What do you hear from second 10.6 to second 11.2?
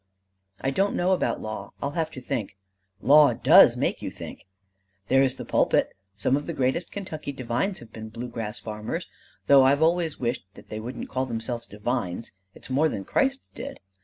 they wouldn't